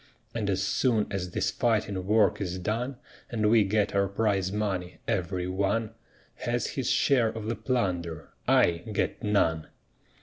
[0.33, 2.97] And as soon as this fighting work is done,
[3.29, 5.91] And we get our prize money, every one
[6.37, 9.67] Has his share of the plunder I get none."